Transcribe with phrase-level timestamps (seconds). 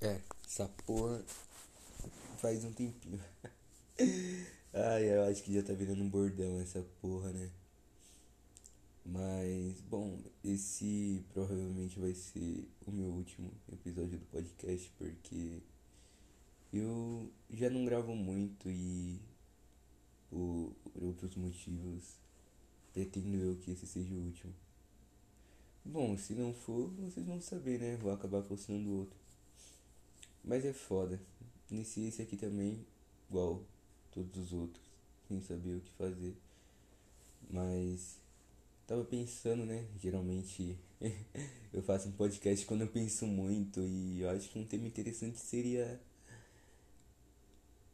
[0.00, 1.24] É, essa porra
[2.38, 3.20] faz um tempinho.
[4.72, 7.50] Ai, eu acho que já tá virando um bordão essa porra, né?
[9.04, 15.62] Mas, bom, esse provavelmente vai ser o meu último episódio do podcast porque
[16.72, 19.18] eu já não gravo muito e
[20.30, 22.20] por outros motivos
[22.92, 24.54] pretendo eu que esse seja o último.
[25.84, 27.96] Bom, se não for, vocês vão saber, né?
[27.96, 29.18] Vou acabar postando outro.
[30.48, 31.20] Mas é foda.
[31.70, 32.82] Iniciei esse aqui também,
[33.28, 33.62] igual
[34.10, 34.82] todos os outros,
[35.28, 36.34] sem saber o que fazer.
[37.50, 38.16] Mas
[38.86, 39.86] tava pensando, né?
[40.00, 40.78] Geralmente
[41.70, 45.38] eu faço um podcast quando eu penso muito e eu acho que um tema interessante
[45.38, 46.00] seria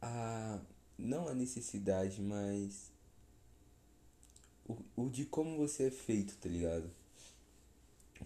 [0.01, 0.61] a
[0.97, 2.89] não a necessidade, mas
[4.65, 6.89] o, o de como você é feito, tá ligado?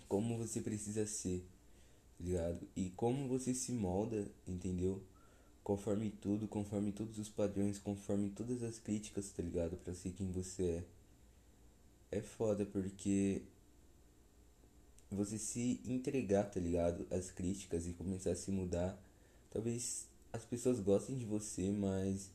[0.08, 1.44] Como você precisa ser,
[2.24, 2.68] ligado?
[2.76, 5.02] E como você se molda, entendeu?
[5.64, 9.78] Conforme tudo, conforme todos os padrões, conforme todas as críticas, tá ligado?
[9.78, 10.84] Pra ser quem você
[12.12, 12.18] é.
[12.18, 13.44] É foda porque
[15.12, 17.06] você se entregar, tá ligado?
[17.12, 19.00] As críticas e começar a se mudar.
[19.52, 22.32] Talvez as pessoas gostem de você, mas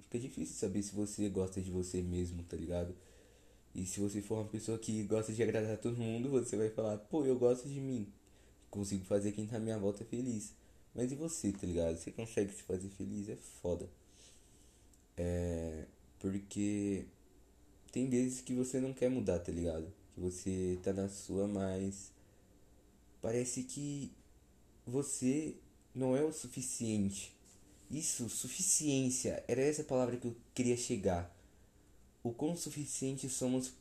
[0.00, 2.94] fica difícil saber se você gosta de você mesmo, tá ligado?
[3.74, 6.98] E se você for uma pessoa que gosta de agradar todo mundo, você vai falar,
[6.98, 8.06] pô, eu gosto de mim.
[8.70, 10.52] Consigo fazer quem tá à minha volta feliz.
[10.94, 11.96] Mas e você, tá ligado?
[11.96, 13.28] Você consegue se fazer feliz?
[13.28, 13.88] É foda.
[15.16, 15.84] É.
[16.18, 17.06] Porque.
[17.92, 19.90] Tem vezes que você não quer mudar, tá ligado?
[20.14, 22.12] Que você tá na sua, mas.
[23.22, 24.12] Parece que
[24.86, 25.56] você
[25.94, 27.34] não é o suficiente.
[27.90, 31.34] Isso, suficiência, era essa palavra que eu queria chegar
[32.22, 33.72] o quão suficiente somos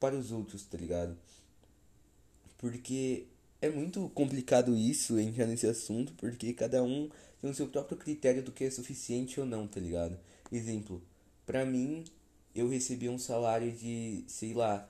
[0.00, 1.16] para os outros, tá ligado?
[2.56, 3.26] Porque
[3.62, 7.08] é muito complicado isso, entrar nesse assunto, porque cada um
[7.40, 10.18] tem o seu próprio critério do que é suficiente ou não, tá ligado?
[10.50, 11.00] Exemplo,
[11.46, 12.04] pra mim,
[12.54, 14.88] eu recebi um salário de, sei lá,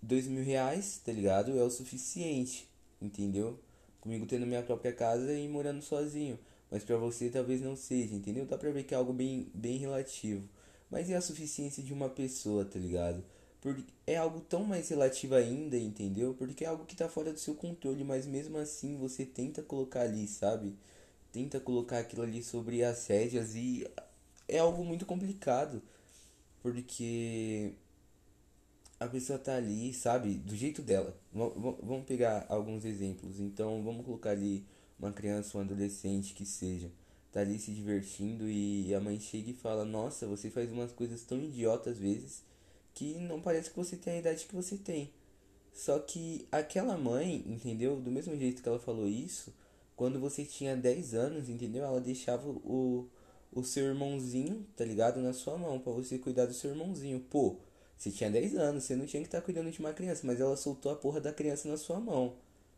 [0.00, 1.58] dois mil reais, tá ligado?
[1.58, 2.68] É o suficiente,
[3.02, 3.58] entendeu?
[4.00, 6.38] Comigo tendo minha própria casa e morando sozinho.
[6.70, 8.46] Mas pra você talvez não seja, entendeu?
[8.46, 10.48] Dá pra ver que é algo bem, bem relativo.
[10.90, 13.24] Mas é a suficiência de uma pessoa, tá ligado?
[14.06, 16.34] É algo tão mais relativo ainda, entendeu?
[16.34, 20.02] Porque é algo que tá fora do seu controle, mas mesmo assim você tenta colocar
[20.02, 20.74] ali, sabe?
[21.32, 23.86] Tenta colocar aquilo ali sobre as rédeas e
[24.48, 25.82] é algo muito complicado.
[26.62, 27.72] Porque
[29.00, 30.34] a pessoa tá ali, sabe?
[30.34, 31.16] Do jeito dela.
[31.32, 33.40] Vamos pegar alguns exemplos.
[33.40, 34.64] Então, vamos colocar ali
[34.98, 36.90] uma criança, um adolescente que seja
[37.34, 41.24] tá ali se divertindo e a mãe chega e fala: Nossa, você faz umas coisas
[41.24, 42.44] tão idiotas às vezes
[42.94, 45.12] que não parece que você tem a idade que você tem.
[45.72, 48.00] Só que aquela mãe, entendeu?
[48.00, 49.52] Do mesmo jeito que ela falou isso,
[49.96, 51.84] quando você tinha 10 anos, entendeu?
[51.84, 53.08] Ela deixava o,
[53.52, 55.20] o seu irmãozinho, tá ligado?
[55.20, 57.20] Na sua mão, para você cuidar do seu irmãozinho.
[57.28, 57.56] Pô,
[57.98, 60.40] você tinha 10 anos, você não tinha que estar tá cuidando de uma criança, mas
[60.40, 62.36] ela soltou a porra da criança na sua mão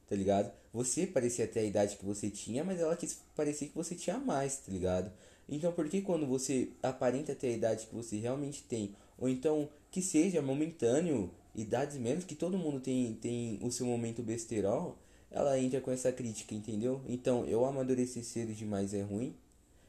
[0.09, 0.51] tá ligado?
[0.73, 4.19] Você parecia ter a idade que você tinha, mas ela quis parecer que você tinha
[4.19, 5.11] mais, tá ligado?
[5.49, 9.69] Então, por que quando você aparenta ter a idade que você realmente tem, ou então
[9.91, 14.99] que seja momentâneo, idades menos, que todo mundo tem, tem o seu momento besterol,
[15.31, 17.01] ela entra com essa crítica, entendeu?
[17.09, 19.35] Então, eu amadurecer cedo demais é ruim,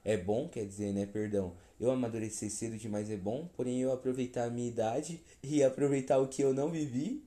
[0.03, 1.53] é bom, quer dizer, né, perdão.
[1.79, 6.27] Eu amadurecer cedo demais é bom, porém eu aproveitar a minha idade e aproveitar o
[6.27, 7.23] que eu não vivi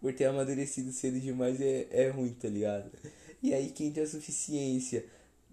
[0.00, 2.90] por ter amadurecido cedo demais é, é ruim, tá ligado?
[3.42, 5.04] E aí que entra a suficiência.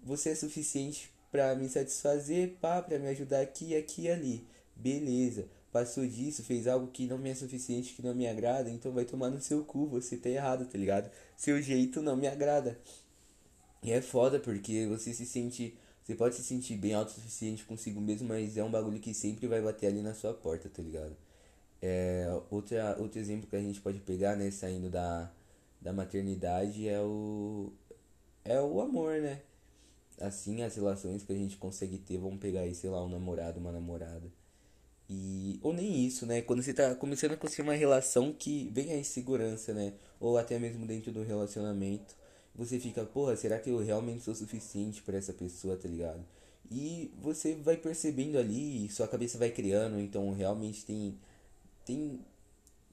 [0.02, 4.46] Você é suficiente para me satisfazer, pá, pra me ajudar aqui, aqui e ali.
[4.76, 5.48] Beleza.
[5.72, 9.06] Passou disso, fez algo que não me é suficiente, que não me agrada, então vai
[9.06, 11.10] tomar no seu cu, você tá errado, tá ligado?
[11.34, 12.78] Seu jeito não me agrada.
[13.82, 15.76] E é foda porque você se sente.
[16.04, 19.62] Você pode se sentir bem autossuficiente consigo mesmo, mas é um bagulho que sempre vai
[19.62, 21.16] bater ali na sua porta, tá ligado?
[21.80, 25.32] É, outra, outro exemplo que a gente pode pegar, né, saindo da,
[25.80, 27.72] da maternidade é o,
[28.44, 29.40] é o amor, né?
[30.20, 33.58] Assim, as relações que a gente consegue ter, vamos pegar aí, sei lá, um namorado,
[33.58, 34.30] uma namorada.
[35.08, 36.42] E, ou nem isso, né?
[36.42, 39.94] Quando você tá começando a construir uma relação que vem a insegurança, né?
[40.20, 42.14] Ou até mesmo dentro do relacionamento,
[42.54, 46.24] você fica, porra, será que eu realmente sou suficiente para essa pessoa, tá ligado?
[46.70, 51.18] E você vai percebendo ali, sua cabeça vai criando, então realmente tem
[51.84, 52.20] tem,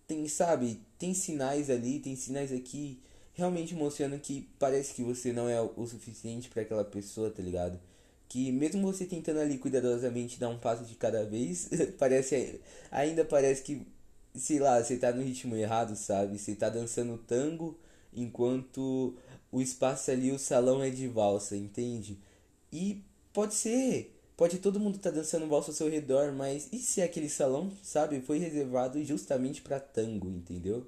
[0.07, 2.99] tem, sabe, tem sinais ali, tem sinais aqui
[3.39, 7.79] realmente mostrando que parece que você não é o suficiente para aquela pessoa, tá ligado?
[8.27, 13.63] Que mesmo você tentando ali cuidadosamente dar um passo de cada vez, parece ainda parece
[13.63, 13.87] que
[14.35, 16.37] sei lá, você tá no ritmo errado, sabe?
[16.37, 17.77] Você tá dançando tango
[18.13, 19.15] enquanto
[19.51, 22.17] o espaço ali, o salão é de valsa, entende?
[22.71, 23.03] E
[23.33, 27.29] pode ser, pode todo mundo tá dançando valsa ao seu redor, mas e se aquele
[27.29, 30.85] salão, sabe, foi reservado justamente para tango, entendeu?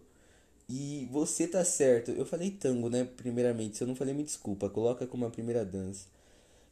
[0.74, 2.12] E você tá certo.
[2.12, 3.04] Eu falei tango, né?
[3.04, 4.70] Primeiramente, se eu não falei, me desculpa.
[4.70, 6.06] Coloca como a primeira dança.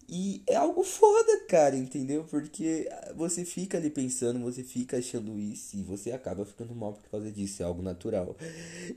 [0.07, 2.23] E é algo foda, cara, entendeu?
[2.23, 7.07] Porque você fica ali pensando, você fica achando isso e você acaba ficando mal por
[7.11, 8.35] causa disso, é algo natural.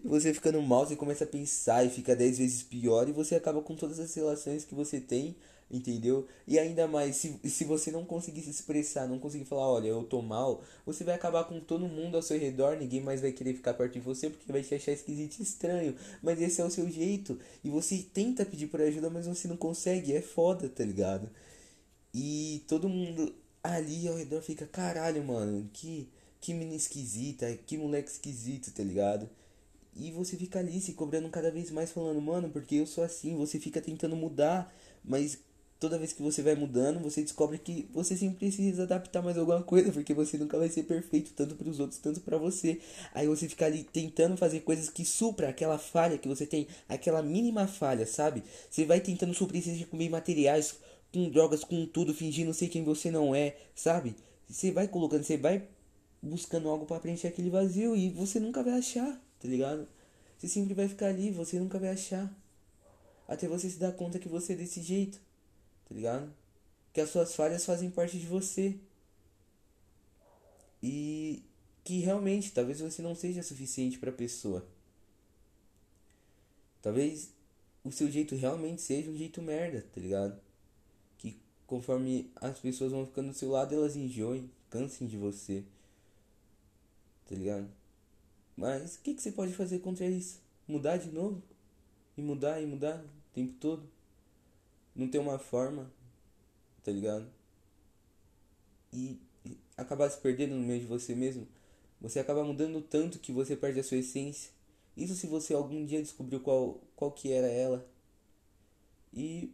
[0.03, 3.35] E você ficando mal, você começa a pensar e fica dez vezes pior e você
[3.35, 5.37] acaba com todas as relações que você tem
[5.73, 6.27] entendeu?
[6.47, 10.05] E ainda mais, se, se você não conseguir se expressar, não conseguir falar, olha, eu
[10.05, 13.55] tô mal, você vai acabar com todo mundo ao seu redor, ninguém mais vai querer
[13.55, 15.97] ficar perto de você porque vai te achar esquisito e estranho.
[16.23, 17.39] Mas esse é o seu jeito.
[17.65, 20.13] E você tenta pedir por ajuda, mas você não consegue.
[20.13, 21.29] É foda, tá ligado?
[22.15, 26.09] E todo mundo ali ao redor fica, caralho, mano, que,
[26.41, 29.29] que menina esquisita, que moleque esquisito, tá ligado?
[29.95, 33.37] E você fica ali se cobrando cada vez mais, falando, mano, porque eu sou assim,
[33.37, 34.75] você fica tentando mudar,
[35.05, 35.39] mas
[35.83, 39.65] toda vez que você vai mudando, você descobre que você sempre precisa adaptar mais alguma
[39.65, 42.81] coisa, porque você nunca vai ser perfeito, tanto para os outros, tanto para você.
[43.13, 47.21] Aí você fica ali tentando fazer coisas que supra aquela falha que você tem, aquela
[47.21, 48.45] mínima falha, sabe?
[48.71, 50.77] Você vai tentando suprir seja com bem materiais,
[51.13, 54.15] com drogas, com tudo, fingindo ser quem você não é, sabe?
[54.49, 55.65] Você vai colocando, você vai
[56.23, 59.89] buscando algo para preencher aquele vazio e você nunca vai achar, tá ligado?
[60.39, 62.33] Você sempre vai ficar ali, você nunca vai achar.
[63.27, 65.32] Até você se dar conta que você é desse jeito
[65.93, 66.33] tá ligado?
[66.93, 68.77] Que as suas falhas fazem parte de você.
[70.83, 71.43] E
[71.85, 74.67] que realmente, talvez você não seja suficiente para a pessoa.
[76.81, 77.31] Talvez
[77.85, 80.41] o seu jeito realmente seja um jeito merda, tá ligado?
[81.19, 85.63] Que conforme as pessoas vão ficando do seu lado, elas enjoem, cansem de você.
[87.29, 87.69] Tá ligado?
[88.57, 90.41] Mas o que, que você pode fazer contra isso?
[90.67, 91.43] Mudar de novo?
[92.17, 93.87] E mudar e mudar o tempo todo?
[94.95, 95.91] Não ter uma forma,
[96.83, 97.27] tá ligado?
[98.93, 99.19] E,
[99.77, 101.47] acabar se perdendo no meio de você mesmo,
[102.01, 104.51] você acaba mudando tanto que você perde a sua essência.
[104.97, 107.87] Isso se você algum dia descobriu qual, qual que era ela.
[109.13, 109.53] E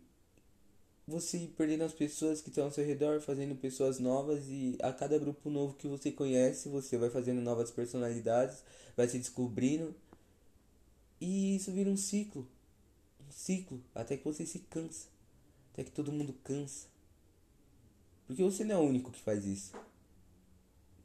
[1.07, 5.19] você perdendo as pessoas que estão ao seu redor, fazendo pessoas novas e a cada
[5.19, 8.63] grupo novo que você conhece, você vai fazendo novas personalidades,
[8.97, 9.95] vai se descobrindo.
[11.21, 12.47] E isso vira um ciclo.
[13.27, 15.07] Um ciclo até que você se cansa.
[15.79, 16.89] Até que todo mundo cansa.
[18.27, 19.73] Porque você não é o único que faz isso.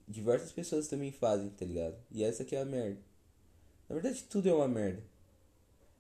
[0.07, 1.95] Diversas pessoas também fazem, tá ligado?
[2.09, 2.99] E essa aqui é a merda.
[3.87, 5.03] Na verdade, tudo é uma merda.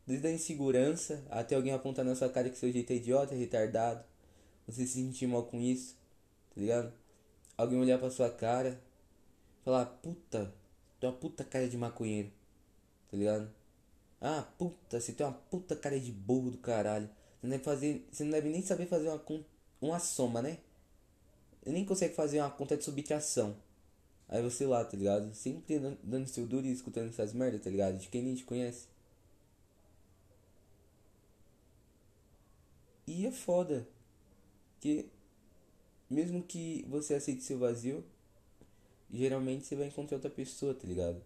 [0.07, 3.37] Desde a insegurança até alguém apontar na sua cara que seu jeito é idiota, é
[3.37, 4.03] retardado.
[4.65, 5.95] Você se sentir mal com isso,
[6.49, 6.91] tá ligado?
[7.55, 8.81] Alguém olhar pra sua cara,
[9.63, 10.51] falar, puta,
[10.99, 12.31] tu é uma puta cara de maconheiro,
[13.11, 13.53] tá ligado?
[14.19, 17.07] Ah, puta, você tem uma puta cara de burro do caralho.
[17.43, 19.21] Não deve, fazer, você não deve nem saber fazer uma,
[19.81, 20.59] uma soma, né?
[21.65, 23.55] Nem consegue fazer uma conta de subtração.
[24.29, 25.33] Aí você lá, tá ligado?
[25.35, 27.97] Sempre dando seu duro e escutando essas merdas, tá ligado?
[27.97, 28.87] De quem nem te conhece.
[33.05, 33.85] E é foda.
[34.79, 35.09] Que
[36.09, 38.03] mesmo que você aceite seu vazio,
[39.11, 41.21] geralmente você vai encontrar outra pessoa, tá ligado?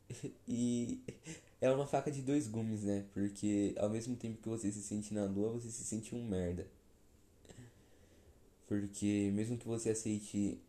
[0.46, 1.00] e
[1.62, 3.06] é uma faca de dois gumes, né?
[3.14, 6.66] Porque ao mesmo tempo que você se sente na lua, você se sente um merda.
[8.66, 10.60] Porque mesmo que você aceite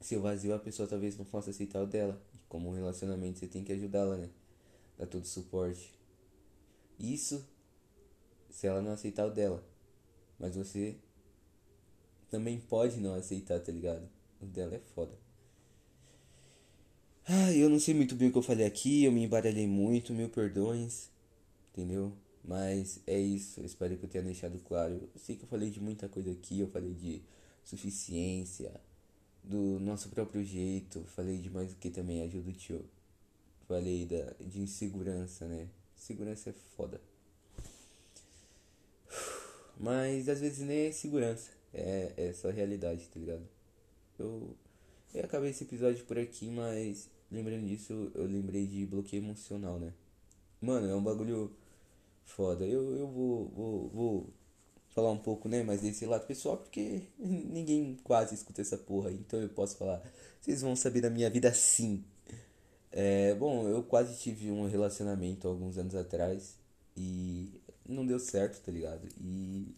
[0.00, 2.20] seu vazio, a pessoa talvez não possa aceitar o dela.
[2.34, 4.28] E como um relacionamento, você tem que ajudá-la, né?
[4.98, 5.94] Dar todo suporte.
[6.98, 7.46] Isso
[8.50, 9.64] se ela não aceitar o dela.
[10.40, 10.96] Mas você
[12.28, 14.08] também pode não aceitar, tá ligado?
[14.40, 15.16] O dela é foda.
[17.28, 20.12] Ah, eu não sei muito bem o que eu falei aqui, eu me embaralhei muito,
[20.12, 21.10] mil perdões,
[21.72, 22.12] entendeu?
[22.44, 24.94] Mas é isso, eu espero que eu tenha deixado claro.
[24.94, 27.20] Eu sei que eu falei de muita coisa aqui, eu falei de
[27.64, 28.80] suficiência,
[29.42, 32.84] do nosso próprio jeito, falei de mais o que também ajuda o tio.
[33.66, 35.68] Falei da, de insegurança, né?
[35.96, 37.00] Segurança é foda.
[39.78, 43.48] Mas às vezes nem é segurança, é, é só realidade, tá ligado?
[44.16, 44.56] Eu,
[45.12, 49.92] eu acabei esse episódio por aqui, mas Lembrando disso, eu lembrei de bloqueio emocional, né?
[50.60, 51.52] Mano, é um bagulho
[52.24, 52.64] foda.
[52.66, 54.30] Eu, eu vou, vou, vou
[54.90, 55.62] falar um pouco, né?
[55.62, 59.10] Mas desse lado pessoal, porque ninguém quase escuta essa porra.
[59.12, 60.02] Então eu posso falar.
[60.40, 62.04] Vocês vão saber da minha vida sim.
[62.92, 66.56] É, bom, eu quase tive um relacionamento alguns anos atrás.
[66.96, 69.06] E não deu certo, tá ligado?
[69.20, 69.74] E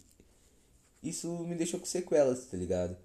[1.03, 2.97] isso me deixou com sequelas, tá ligado?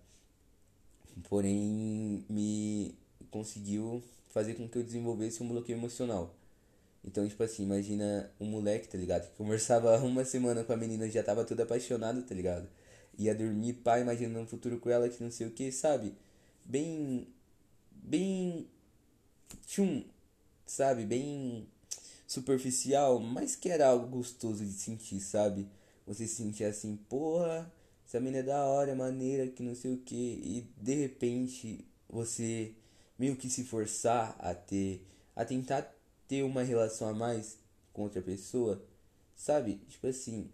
[1.29, 2.95] Porém, me
[3.31, 4.03] conseguiu
[4.35, 6.35] fazer com que eu desenvolvesse um bloqueio emocional.
[7.05, 9.31] Então, tipo assim, imagina um moleque, tá ligado?
[9.31, 12.69] Que conversava uma semana com a menina já tava todo apaixonado, tá ligado?
[13.17, 16.14] Ia dormir, pá, imaginando um futuro com ela que não sei o que, sabe?
[16.64, 17.29] Bem.
[17.93, 18.67] Bem.
[19.69, 20.03] Tchum,
[20.67, 21.05] sabe?
[21.05, 21.69] Bem
[22.26, 25.69] superficial, mas que era algo gostoso de sentir, sabe?
[26.07, 27.73] Você se sentir assim, porra,
[28.07, 32.75] essa menina é da hora, maneira, que não sei o que, e de repente você
[33.18, 35.94] meio que se forçar a ter, a tentar
[36.26, 37.59] ter uma relação a mais
[37.92, 38.83] com outra pessoa,
[39.37, 39.80] sabe?
[39.88, 40.50] Tipo assim,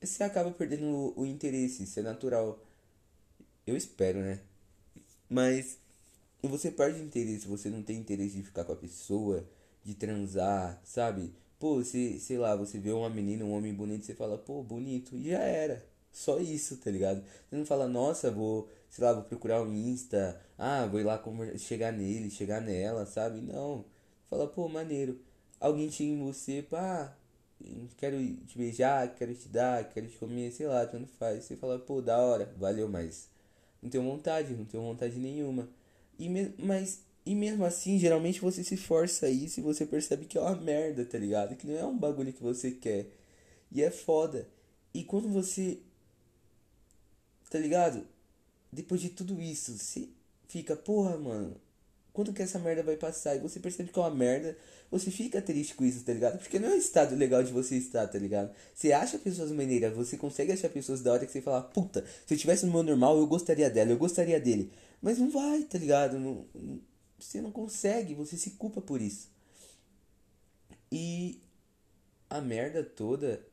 [0.00, 2.64] você acaba perdendo o, o interesse, isso é natural.
[3.66, 4.40] Eu espero, né?
[5.28, 5.78] Mas
[6.42, 9.46] você perde interesse, você não tem interesse de ficar com a pessoa,
[9.84, 11.34] de transar, sabe?
[11.58, 15.16] Pô, você, sei lá, você vê uma menina, um homem bonito, você fala, pô, bonito,
[15.16, 15.84] e já era.
[16.12, 17.22] Só isso, tá ligado?
[17.48, 21.22] Você não fala, nossa, vou, sei lá, vou procurar um Insta, ah, vou ir lá
[21.56, 23.40] chegar nele, chegar nela, sabe?
[23.40, 23.84] Não.
[24.28, 25.20] Fala, pô, maneiro.
[25.60, 27.16] Alguém chega em você, pá,
[27.96, 28.16] quero
[28.46, 31.44] te beijar, quero te dar, quero te comer, sei lá, tanto faz.
[31.44, 33.28] Você fala, pô, da hora, valeu, mas
[33.82, 35.68] não tenho vontade, não tenho vontade nenhuma.
[36.18, 40.26] E me, mas, e mesmo assim, geralmente você se força a isso e você percebe
[40.26, 41.56] que é uma merda, tá ligado?
[41.56, 43.06] Que não é um bagulho que você quer.
[43.70, 44.48] E é foda.
[44.94, 45.80] E quando você.
[47.50, 48.06] Tá ligado?
[48.72, 50.08] Depois de tudo isso, você
[50.48, 51.56] fica, porra, mano,
[52.12, 53.36] quando que essa merda vai passar?
[53.36, 54.56] E você percebe que é uma merda,
[54.90, 56.38] você fica triste com isso, tá ligado?
[56.38, 58.52] Porque não é um estado legal de você estar, tá ligado?
[58.74, 62.34] Você acha pessoas maneiras, você consegue achar pessoas da hora que você fala, puta, se
[62.34, 64.72] eu tivesse no meu normal, eu gostaria dela, eu gostaria dele.
[65.00, 66.18] Mas não vai, tá ligado?
[66.18, 66.44] Não,
[67.18, 69.30] você não consegue, você se culpa por isso.
[70.90, 71.40] E
[72.28, 73.46] a merda toda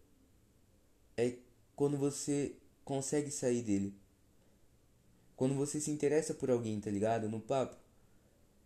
[1.17, 1.34] é
[1.75, 2.53] quando você
[2.84, 3.93] consegue sair dele.
[5.36, 7.30] Quando você se interessa por alguém, tá ligado?
[7.30, 7.75] No papo.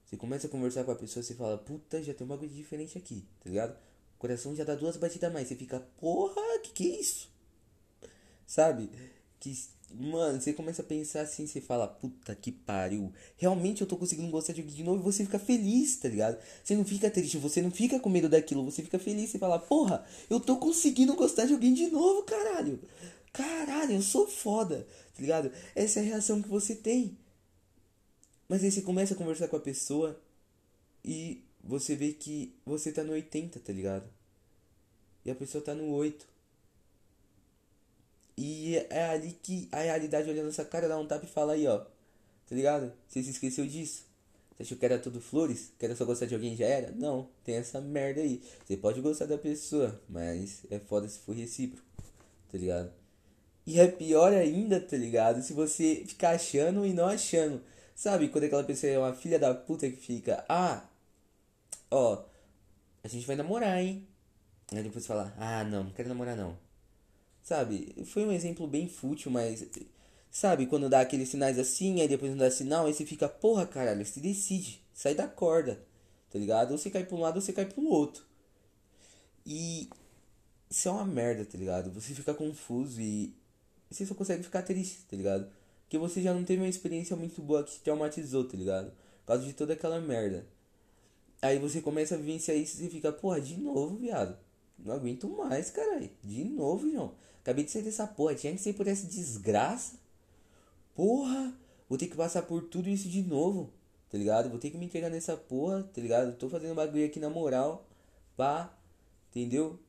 [0.05, 2.97] Você começa a conversar com a pessoa, você fala, puta, já tem um bagulho diferente
[2.97, 3.77] aqui, tá ligado?
[4.15, 5.47] O coração já dá duas batidas a mais.
[5.47, 7.29] Você fica, porra, que que é isso?
[8.45, 8.89] Sabe?
[9.39, 9.55] Que,
[9.93, 13.13] mano, você começa a pensar assim, você fala, puta que pariu.
[13.37, 16.39] Realmente eu tô conseguindo gostar de alguém de novo e você fica feliz, tá ligado?
[16.63, 19.59] Você não fica triste, você não fica com medo daquilo, você fica feliz, você fala,
[19.59, 22.79] porra, eu tô conseguindo gostar de alguém de novo, caralho.
[23.31, 25.51] Caralho, eu sou foda, tá ligado?
[25.75, 27.17] Essa é a reação que você tem.
[28.47, 30.19] Mas aí você começa a conversar com a pessoa
[31.05, 34.09] e você vê que você tá no 80, tá ligado?
[35.23, 36.27] E a pessoa tá no 8.
[38.37, 41.67] E é ali que a realidade olhando essa cara dá um tapa e fala aí,
[41.67, 41.79] ó.
[42.47, 42.91] Tá ligado?
[43.07, 44.05] Você se esqueceu disso?
[44.57, 45.71] Você achou que era tudo flores?
[45.77, 46.91] Que era só gostar de alguém já era?
[46.91, 48.41] Não, tem essa merda aí.
[48.65, 51.85] Você pode gostar da pessoa, mas é foda se for recíproco,
[52.51, 52.98] tá ligado?
[53.69, 55.43] E é pior ainda, tá ligado?
[55.43, 57.61] Se você ficar achando e não achando.
[57.95, 60.83] Sabe, quando aquela pessoa é uma filha da puta que fica, ah,
[61.91, 62.23] ó,
[63.03, 64.07] a gente vai namorar, hein?
[64.71, 66.57] Aí depois fala, ah, não, não quero namorar não.
[67.43, 69.63] Sabe, foi um exemplo bem fútil, mas.
[70.31, 73.67] Sabe, quando dá aqueles sinais assim, aí depois não dá sinal, aí você fica, porra,
[73.67, 75.79] caralho, se decide, sai da corda,
[76.31, 76.71] tá ligado?
[76.71, 78.23] Ou você cai pra um lado ou você cai pro outro.
[79.45, 79.87] E.
[80.69, 81.91] Isso é uma merda, tá ligado?
[81.91, 83.37] Você fica confuso e.
[83.89, 85.49] Você só consegue ficar triste, tá ligado?
[85.89, 88.91] que você já não teve uma experiência muito boa que te traumatizou, tá ligado?
[89.21, 90.45] Por causa de toda aquela merda.
[91.41, 94.37] Aí você começa a vivenciar isso e fica, porra, de novo, viado.
[94.77, 96.09] Não aguento mais, caralho.
[96.23, 97.15] De novo, João.
[97.41, 98.35] Acabei de sair dessa porra.
[98.35, 99.97] Tinha que ser por essa desgraça.
[100.93, 101.53] Porra,
[101.87, 103.73] vou ter que passar por tudo isso de novo.
[104.11, 104.49] Tá ligado?
[104.49, 106.37] Vou ter que me entregar nessa porra, tá ligado?
[106.37, 107.87] Tô fazendo bagulho aqui na moral.
[108.37, 108.71] Pá.
[109.31, 109.79] Entendeu?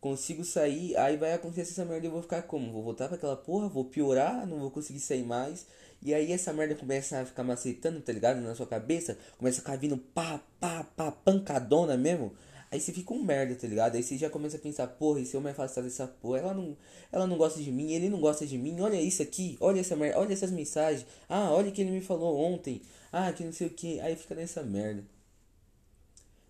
[0.00, 2.72] Consigo sair, aí vai acontecer essa merda e eu vou ficar como?
[2.72, 5.66] Vou voltar para aquela porra, vou piorar, não vou conseguir sair mais.
[6.02, 8.40] E aí essa merda começa a ficar macetando, tá ligado?
[8.40, 12.32] Na sua cabeça, começa a ficar vindo pá, pá, pá, pancadona mesmo.
[12.70, 13.96] Aí você fica um merda, tá ligado?
[13.96, 16.54] Aí você já começa a pensar, porra, e se eu me afastar dessa porra, ela
[16.54, 16.76] não,
[17.12, 19.96] ela não gosta de mim, ele não gosta de mim, olha isso aqui, olha essa
[19.96, 21.04] merda, olha essas mensagens.
[21.28, 22.80] Ah, olha o que ele me falou ontem.
[23.12, 24.00] Ah, que não sei o que.
[24.00, 25.04] Aí fica nessa merda.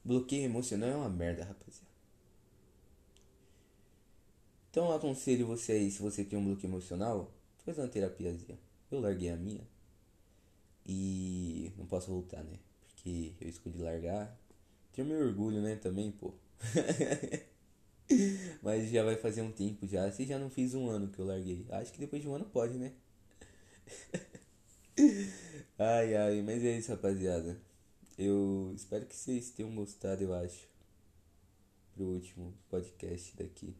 [0.05, 1.90] Bloqueio emocional é uma merda, rapaziada.
[4.71, 7.33] Então aconselho você aí, se você tem um bloqueio emocional,
[7.65, 8.59] fazer uma terapiazinha.
[8.91, 9.67] Eu larguei a minha.
[10.87, 12.59] E não posso voltar, né?
[12.87, 14.39] Porque eu escolhi largar.
[14.93, 16.33] Tenho meu orgulho, né, também, pô.
[18.63, 20.11] Mas já vai fazer um tempo já.
[20.13, 21.67] Se já não fiz um ano que eu larguei.
[21.71, 22.93] Acho que depois de um ano pode, né?
[25.79, 27.61] ai, ai, mas é isso, rapaziada.
[28.19, 30.69] Eu espero que vocês tenham gostado, eu acho.
[31.95, 33.75] Pro último podcast daqui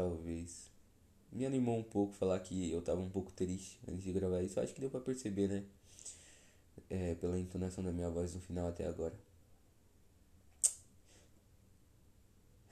[0.00, 0.70] talvez.
[1.30, 4.58] Me animou um pouco falar que eu tava um pouco triste antes de gravar isso.
[4.58, 5.64] Acho que deu pra perceber, né?
[6.88, 9.14] É, pela entonação da minha voz no final até agora.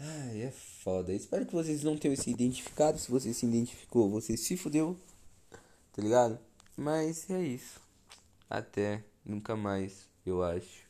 [0.01, 1.13] Ai, é foda.
[1.13, 2.99] Espero que vocês não tenham se identificado.
[2.99, 4.97] Se você se identificou, você se fudeu.
[5.93, 6.39] Tá ligado?
[6.77, 7.81] Mas é isso.
[8.49, 10.88] Até nunca mais, eu acho.